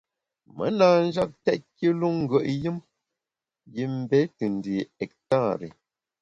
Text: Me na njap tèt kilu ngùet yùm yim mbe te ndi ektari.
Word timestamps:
Me 0.55 0.65
na 0.77 0.87
njap 1.07 1.31
tèt 1.45 1.61
kilu 1.77 2.07
ngùet 2.19 2.45
yùm 2.63 2.77
yim 3.73 3.91
mbe 4.03 4.19
te 4.37 4.45
ndi 4.55 4.73
ektari. 5.03 5.69